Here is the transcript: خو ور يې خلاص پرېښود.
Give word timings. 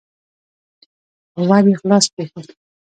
خو 1.31 1.41
ور 1.49 1.63
يې 1.69 1.75
خلاص 1.81 2.05
پرېښود. 2.13 2.47